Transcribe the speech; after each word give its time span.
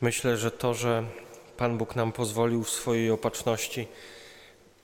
Myślę, 0.00 0.36
że 0.36 0.50
to, 0.50 0.74
że 0.74 1.04
Pan 1.56 1.78
Bóg 1.78 1.96
nam 1.96 2.12
pozwolił 2.12 2.64
w 2.64 2.70
swojej 2.70 3.10
opatrzności 3.10 3.88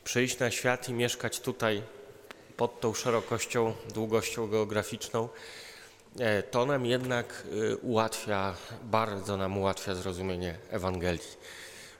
przyjść 0.05 0.39
na 0.39 0.51
świat 0.51 0.89
i 0.89 0.93
mieszkać 0.93 1.41
tutaj 1.41 1.83
pod 2.57 2.81
tą 2.81 2.95
szerokością, 2.95 3.75
długością 3.95 4.49
geograficzną, 4.49 5.29
e, 6.19 6.43
to 6.43 6.67
nam 6.67 6.87
jednak 6.87 7.45
e, 7.73 7.77
ułatwia, 7.77 8.55
bardzo 8.85 9.37
nam 9.37 9.59
ułatwia 9.59 9.95
zrozumienie 9.95 10.59
Ewangelii. 10.71 11.37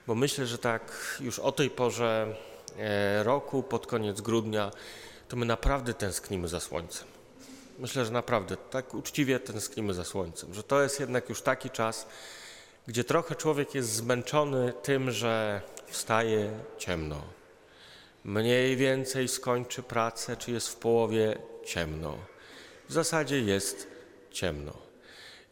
Bo 0.07 0.15
myślę, 0.15 0.45
że 0.45 0.57
tak 0.57 1.17
już 1.19 1.39
o 1.39 1.51
tej 1.51 1.69
porze 1.69 2.35
e, 2.77 3.23
roku, 3.23 3.63
pod 3.63 3.87
koniec 3.87 4.21
grudnia, 4.21 4.71
to 5.27 5.35
my 5.35 5.45
naprawdę 5.45 5.93
tęsknimy 5.93 6.47
za 6.47 6.59
słońcem. 6.59 7.07
Myślę, 7.79 8.05
że 8.05 8.11
naprawdę 8.11 8.57
tak 8.57 8.93
uczciwie 8.93 9.39
tęsknimy 9.39 9.93
za 9.93 10.03
słońcem, 10.03 10.53
że 10.53 10.63
to 10.63 10.83
jest 10.83 10.99
jednak 10.99 11.29
już 11.29 11.41
taki 11.41 11.69
czas, 11.69 12.07
gdzie 12.87 13.03
trochę 13.03 13.35
człowiek 13.35 13.75
jest 13.75 13.93
zmęczony 13.93 14.73
tym, 14.83 15.11
że 15.11 15.61
wstaje 15.87 16.59
ciemno. 16.77 17.21
Mniej 18.23 18.77
więcej 18.77 19.27
skończy 19.27 19.83
pracę, 19.83 20.37
czy 20.37 20.51
jest 20.51 20.69
w 20.69 20.75
połowie 20.75 21.37
ciemno. 21.65 22.17
W 22.89 22.93
zasadzie 22.93 23.41
jest 23.41 23.87
ciemno. 24.31 24.73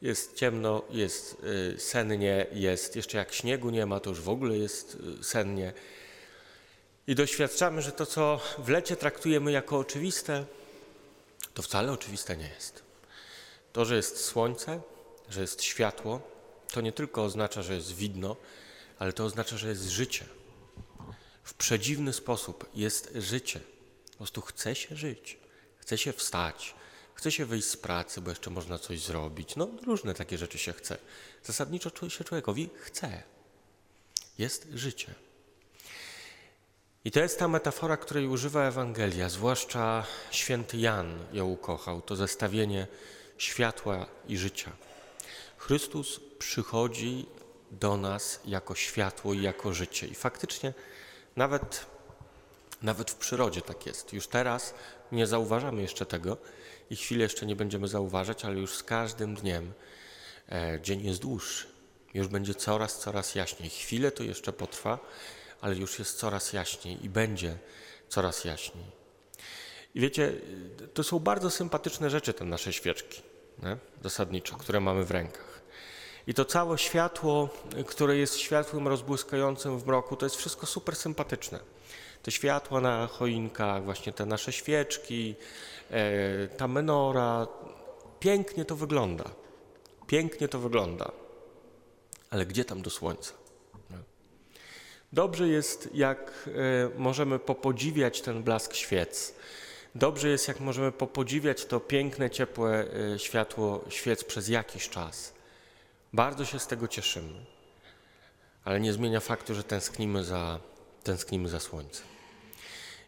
Jest 0.01 0.35
ciemno, 0.35 0.81
jest 0.89 1.37
y, 1.75 1.79
sennie, 1.79 2.45
jest 2.51 2.95
jeszcze 2.95 3.17
jak 3.17 3.33
śniegu 3.33 3.69
nie 3.69 3.85
ma, 3.85 3.99
to 3.99 4.09
już 4.09 4.21
w 4.21 4.29
ogóle 4.29 4.57
jest 4.57 4.97
y, 5.19 5.23
sennie. 5.23 5.73
I 7.07 7.15
doświadczamy, 7.15 7.81
że 7.81 7.91
to, 7.91 8.05
co 8.05 8.39
w 8.57 8.69
lecie 8.69 8.95
traktujemy 8.95 9.51
jako 9.51 9.77
oczywiste, 9.77 10.45
to 11.53 11.61
wcale 11.61 11.91
oczywiste 11.91 12.37
nie 12.37 12.49
jest. 12.49 12.83
To, 13.73 13.85
że 13.85 13.95
jest 13.95 14.25
słońce, 14.25 14.81
że 15.29 15.41
jest 15.41 15.63
światło, 15.63 16.30
to 16.71 16.81
nie 16.81 16.91
tylko 16.91 17.23
oznacza, 17.23 17.61
że 17.61 17.75
jest 17.75 17.95
widno, 17.95 18.35
ale 18.99 19.13
to 19.13 19.25
oznacza, 19.25 19.57
że 19.57 19.69
jest 19.69 19.89
życie. 19.89 20.25
W 21.43 21.53
przedziwny 21.53 22.13
sposób 22.13 22.69
jest 22.75 23.11
życie. 23.15 23.59
Po 24.11 24.17
prostu 24.17 24.41
chce 24.41 24.75
się 24.75 24.95
żyć, 24.95 25.37
chce 25.77 25.97
się 25.97 26.13
wstać, 26.13 26.75
chce 27.13 27.31
się 27.31 27.45
wyjść 27.45 27.67
z 27.67 27.77
pracy, 27.77 28.21
bo 28.21 28.29
jeszcze 28.29 28.49
można 28.49 28.79
coś 28.79 28.99
zrobić. 28.99 29.55
No, 29.55 29.67
różne 29.85 30.13
takie 30.13 30.37
rzeczy 30.37 30.57
się 30.57 30.73
chce. 30.73 30.97
Zasadniczo 31.43 32.09
się 32.09 32.23
człowiekowi 32.23 32.69
chce. 32.79 33.23
Jest 34.37 34.67
życie. 34.73 35.13
I 37.05 37.11
to 37.11 37.19
jest 37.19 37.39
ta 37.39 37.47
metafora, 37.47 37.97
której 37.97 38.27
używa 38.27 38.67
Ewangelia, 38.67 39.29
zwłaszcza 39.29 40.05
święty 40.31 40.77
Jan 40.77 41.25
ją 41.33 41.45
ukochał, 41.47 42.01
to 42.01 42.15
zestawienie 42.15 42.87
światła 43.37 44.05
i 44.27 44.37
życia. 44.37 44.71
Chrystus 45.61 46.19
przychodzi 46.39 47.25
do 47.71 47.97
nas 47.97 48.39
jako 48.45 48.75
światło 48.75 49.33
i 49.33 49.41
jako 49.41 49.73
życie. 49.73 50.07
I 50.07 50.15
faktycznie 50.15 50.73
nawet, 51.35 51.85
nawet 52.81 53.11
w 53.11 53.15
przyrodzie 53.15 53.61
tak 53.61 53.85
jest. 53.85 54.13
Już 54.13 54.27
teraz 54.27 54.73
nie 55.11 55.27
zauważamy 55.27 55.81
jeszcze 55.81 56.05
tego 56.05 56.37
i 56.89 56.95
chwilę 56.95 57.23
jeszcze 57.23 57.45
nie 57.45 57.55
będziemy 57.55 57.87
zauważać, 57.87 58.45
ale 58.45 58.55
już 58.55 58.75
z 58.75 58.83
każdym 58.83 59.35
dniem 59.35 59.73
e, 60.49 60.79
dzień 60.81 61.05
jest 61.05 61.21
dłuższy. 61.21 61.67
Już 62.13 62.27
będzie 62.27 62.55
coraz, 62.55 62.99
coraz 62.99 63.35
jaśniej. 63.35 63.69
Chwilę 63.69 64.11
to 64.11 64.23
jeszcze 64.23 64.53
potrwa, 64.53 64.99
ale 65.61 65.75
już 65.75 65.99
jest 65.99 66.17
coraz 66.17 66.53
jaśniej 66.53 67.05
i 67.05 67.09
będzie 67.09 67.57
coraz 68.09 68.45
jaśniej. 68.45 68.85
I 69.95 70.01
wiecie, 70.01 70.33
to 70.93 71.03
są 71.03 71.19
bardzo 71.19 71.49
sympatyczne 71.49 72.09
rzeczy, 72.09 72.33
te 72.33 72.45
nasze 72.45 72.73
świeczki, 72.73 73.21
nie? 73.63 73.77
zasadniczo, 74.03 74.55
które 74.55 74.79
mamy 74.79 75.05
w 75.05 75.11
rękach. 75.11 75.50
I 76.27 76.33
to 76.33 76.45
całe 76.45 76.77
światło, 76.77 77.49
które 77.87 78.17
jest 78.17 78.37
światłem 78.37 78.87
rozbłyskającym 78.87 79.79
w 79.79 79.87
mroku, 79.87 80.15
to 80.15 80.25
jest 80.25 80.35
wszystko 80.35 80.65
super 80.65 80.95
sympatyczne. 80.95 81.59
Te 82.23 82.31
światła 82.31 82.81
na 82.81 83.07
choinkach, 83.07 83.83
właśnie 83.83 84.13
te 84.13 84.25
nasze 84.25 84.51
świeczki, 84.51 85.35
e, 85.91 86.47
ta 86.47 86.67
menora, 86.67 87.47
pięknie 88.19 88.65
to 88.65 88.75
wygląda. 88.75 89.23
Pięknie 90.07 90.47
to 90.47 90.59
wygląda. 90.59 91.11
Ale 92.29 92.45
gdzie 92.45 92.65
tam 92.65 92.81
do 92.81 92.89
słońca? 92.89 93.33
Dobrze 95.13 95.47
jest, 95.47 95.89
jak 95.93 96.49
e, 96.95 96.99
możemy 96.99 97.39
popodziwiać 97.39 98.21
ten 98.21 98.43
blask 98.43 98.73
świec. 98.73 99.35
Dobrze 99.95 100.29
jest, 100.29 100.47
jak 100.47 100.59
możemy 100.59 100.91
popodziwiać 100.91 101.65
to 101.65 101.79
piękne, 101.79 102.29
ciepłe 102.29 102.85
e, 103.13 103.19
światło 103.19 103.83
świec 103.89 104.23
przez 104.23 104.49
jakiś 104.49 104.89
czas. 104.89 105.33
Bardzo 106.13 106.45
się 106.45 106.59
z 106.59 106.67
tego 106.67 106.87
cieszymy, 106.87 107.45
ale 108.63 108.79
nie 108.79 108.93
zmienia 108.93 109.19
faktu, 109.19 109.55
że 109.55 109.63
tęsknimy 109.63 110.23
za, 110.23 110.59
tęsknimy 111.03 111.49
za 111.49 111.59
słońcem. 111.59 112.05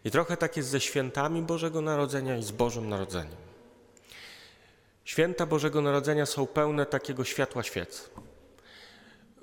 I 0.06 0.12
trochę 0.12 0.38
tak 0.38 0.58
jest 0.58 0.69
ze 0.69 0.81
świętami 0.81 1.42
Bożego 1.42 1.81
Narodzenia 1.81 2.38
i 2.38 2.44
z 2.44 2.52
Bożym 2.52 2.90
Narodzeniem. 2.90 3.36
Święta 5.06 5.46
Bożego 5.46 5.81
Narodzenia 5.81 6.25
są 6.25 6.47
pełne 6.47 6.86
takiego 6.86 7.24
światła 7.24 7.63
świec. 7.63 8.09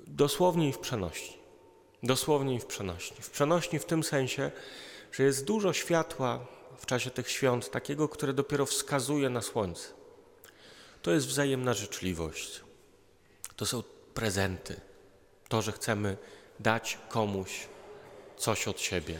Dosłownie 0.07 0.69
i 0.69 0.73
w 0.73 0.79
przenośni. 0.79 1.37
Dosłownie 2.03 2.55
i 2.55 2.59
w 2.59 2.65
przenośni. 2.65 3.17
W 3.21 3.29
przenośni 3.29 3.79
w 3.79 3.85
tym 3.85 4.03
sensie, 4.03 4.51
że 5.11 5.23
jest 5.23 5.45
dużo 5.45 5.73
światła 5.73 6.45
w 6.77 6.85
czasie 6.85 7.11
tych 7.11 7.29
świąt, 7.29 7.71
takiego, 7.71 8.09
które 8.09 8.33
dopiero 8.33 8.65
wskazuje 8.65 9.29
na 9.29 9.41
słońce. 9.41 9.87
To 11.01 11.11
jest 11.11 11.27
wzajemna 11.27 11.73
życzliwość. 11.73 12.61
To 13.61 13.65
są 13.65 13.83
prezenty. 14.13 14.79
To, 15.49 15.61
że 15.61 15.71
chcemy 15.71 16.17
dać 16.59 16.97
komuś 17.09 17.67
coś 18.37 18.67
od 18.67 18.81
siebie. 18.81 19.19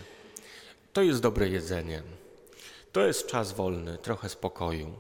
To 0.94 1.02
jest 1.02 1.22
dobre 1.22 1.50
jedzenie. 1.50 2.04
To 2.92 3.02
jest 3.02 3.28
czas 3.28 3.52
wolny, 3.52 3.98
trochę 3.98 4.30
spokoju. 4.30 5.00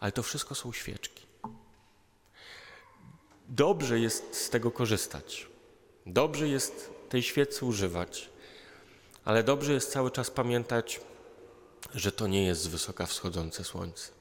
Ale 0.00 0.12
to 0.12 0.22
wszystko 0.22 0.54
są 0.54 0.72
świeczki. 0.72 1.26
Dobrze 3.48 3.98
jest 4.00 4.36
z 4.36 4.50
tego 4.50 4.70
korzystać. 4.70 5.46
Dobrze 6.06 6.48
jest 6.48 6.90
tej 7.08 7.22
świecy 7.22 7.64
używać, 7.64 8.28
ale 9.24 9.42
dobrze 9.42 9.72
jest 9.72 9.92
cały 9.92 10.10
czas 10.10 10.30
pamiętać, 10.30 11.00
że 11.94 12.12
to 12.12 12.26
nie 12.26 12.46
jest 12.46 12.60
z 12.60 12.66
wysoka 12.66 13.06
wschodzące 13.06 13.64
słońce, 13.64 14.15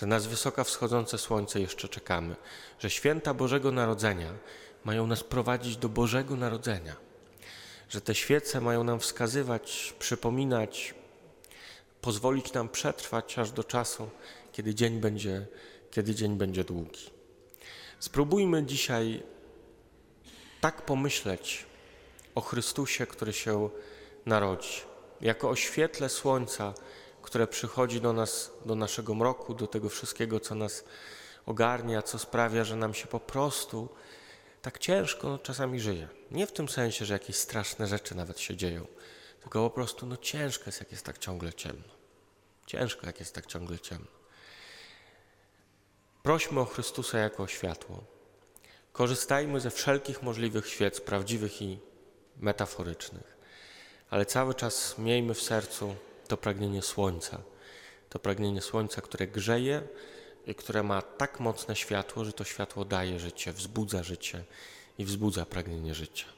że 0.00 0.06
na 0.06 0.20
z 0.20 0.26
wysoka 0.26 0.64
wschodzące 0.64 1.18
słońce 1.18 1.60
jeszcze 1.60 1.88
czekamy, 1.88 2.36
że 2.78 2.90
święta 2.90 3.34
Bożego 3.34 3.72
Narodzenia 3.72 4.32
mają 4.84 5.06
nas 5.06 5.24
prowadzić 5.24 5.76
do 5.76 5.88
Bożego 5.88 6.36
Narodzenia, 6.36 6.96
że 7.88 8.00
te 8.00 8.14
świece 8.14 8.60
mają 8.60 8.84
nam 8.84 9.00
wskazywać, 9.00 9.94
przypominać, 9.98 10.94
pozwolić 12.00 12.52
nam 12.52 12.68
przetrwać 12.68 13.38
aż 13.38 13.50
do 13.50 13.64
czasu, 13.64 14.10
kiedy 14.52 14.74
dzień 14.74 15.00
będzie, 15.00 15.46
kiedy 15.90 16.14
dzień 16.14 16.36
będzie 16.36 16.64
długi. 16.64 17.10
Spróbujmy 17.98 18.64
dzisiaj 18.64 19.22
tak 20.60 20.82
pomyśleć 20.82 21.66
o 22.34 22.40
Chrystusie, 22.40 23.06
który 23.06 23.32
się 23.32 23.70
narodzi, 24.26 24.80
jako 25.20 25.50
o 25.50 25.56
świetle 25.56 26.08
słońca, 26.08 26.74
które 27.28 27.46
przychodzi 27.46 28.00
do 28.00 28.12
nas, 28.12 28.52
do 28.64 28.74
naszego 28.74 29.14
mroku, 29.14 29.54
do 29.54 29.66
tego 29.66 29.88
wszystkiego, 29.88 30.40
co 30.40 30.54
nas 30.54 30.84
ogarnia, 31.46 32.02
co 32.02 32.18
sprawia, 32.18 32.64
że 32.64 32.76
nam 32.76 32.94
się 32.94 33.06
po 33.06 33.20
prostu 33.20 33.88
tak 34.62 34.78
ciężko 34.78 35.38
czasami 35.38 35.80
żyje. 35.80 36.08
Nie 36.30 36.46
w 36.46 36.52
tym 36.52 36.68
sensie, 36.68 37.04
że 37.04 37.12
jakieś 37.12 37.36
straszne 37.36 37.86
rzeczy 37.86 38.14
nawet 38.14 38.40
się 38.40 38.56
dzieją, 38.56 38.86
tylko 39.40 39.70
po 39.70 39.74
prostu 39.74 40.06
no 40.06 40.16
ciężko 40.16 40.64
jest, 40.66 40.80
jak 40.80 40.92
jest 40.92 41.04
tak 41.04 41.18
ciągle 41.18 41.52
ciemno. 41.52 41.88
Ciężko, 42.66 43.06
jak 43.06 43.20
jest 43.20 43.34
tak 43.34 43.46
ciągle 43.46 43.78
ciemno. 43.78 44.06
Prośmy 46.22 46.60
o 46.60 46.64
Chrystusa 46.64 47.18
jako 47.18 47.42
o 47.42 47.46
światło. 47.46 48.04
Korzystajmy 48.92 49.60
ze 49.60 49.70
wszelkich 49.70 50.22
możliwych 50.22 50.68
świec, 50.68 51.00
prawdziwych 51.00 51.62
i 51.62 51.78
metaforycznych, 52.36 53.36
ale 54.10 54.26
cały 54.26 54.54
czas 54.54 54.98
miejmy 54.98 55.34
w 55.34 55.42
sercu 55.42 55.94
to 56.28 56.36
pragnienie 56.36 56.82
słońca. 56.82 57.40
To 58.08 58.18
pragnienie 58.18 58.60
słońca, 58.62 59.00
które 59.00 59.26
grzeje 59.26 59.82
i 60.46 60.54
które 60.54 60.82
ma 60.82 61.02
tak 61.02 61.40
mocne 61.40 61.76
światło, 61.76 62.24
że 62.24 62.32
to 62.32 62.44
światło 62.44 62.84
daje 62.84 63.18
życie, 63.18 63.52
wzbudza 63.52 64.02
życie 64.02 64.44
i 64.98 65.04
wzbudza 65.04 65.46
pragnienie 65.46 65.94
życia. 65.94 66.37